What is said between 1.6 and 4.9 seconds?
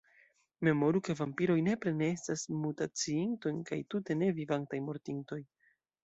nepre ne estas mutaciintoj, kaj, tute ne, vivantaj